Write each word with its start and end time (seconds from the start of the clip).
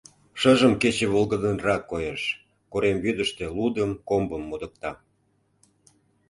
Шыжым 0.39 0.73
кече 0.81 1.05
волгыдынрак 1.13 1.83
коеш, 1.91 2.21
корем 2.71 2.97
вӱдыштӧ 3.03 3.45
лудым, 3.57 3.91
комбым 4.09 4.43
модыкта. 4.49 4.91